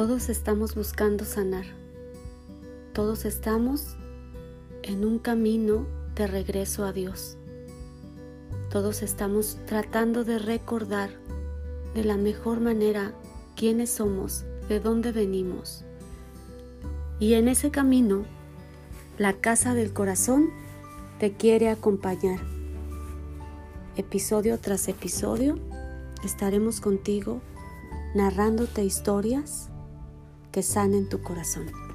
[0.00, 1.66] Todos estamos buscando sanar.
[2.94, 3.98] Todos estamos
[4.82, 7.36] en un camino de regreso a Dios.
[8.70, 11.10] Todos estamos tratando de recordar
[11.92, 13.12] de la mejor manera
[13.56, 15.84] quiénes somos, de dónde venimos.
[17.18, 18.24] Y en ese camino,
[19.18, 20.48] la casa del corazón
[21.18, 22.40] te quiere acompañar.
[23.98, 25.58] Episodio tras episodio
[26.24, 27.42] estaremos contigo
[28.14, 29.70] narrándote historias
[30.50, 31.89] que sanen tu corazón.